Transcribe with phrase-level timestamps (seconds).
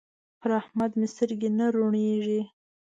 [0.39, 2.41] پر احمد مې سترګې نه روڼېږي.